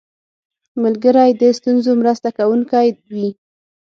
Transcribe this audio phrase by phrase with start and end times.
[0.83, 3.29] ملګری د ستونزو مرسته کوونکی وي